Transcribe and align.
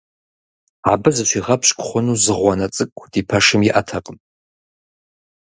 Абы 0.91 1.09
зыщигъэпщкӀу 1.15 1.85
хъуну 1.87 2.15
зы 2.23 2.33
гъуанэ 2.37 2.67
цӀыкӀу 2.75 3.07
ди 3.11 3.21
пэшым 3.29 3.61
иӀэтэкъым. 3.69 4.17